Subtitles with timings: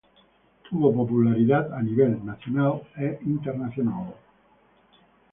[0.67, 4.15] Tuvo popularidad a nivel nacional e internacional.